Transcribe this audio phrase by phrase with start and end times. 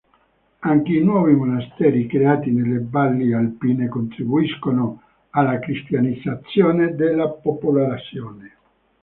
[0.61, 8.55] Anche i nuovi monasteri creati nelle valli alpine contribuiscono alla cristianizzazione della popolazione.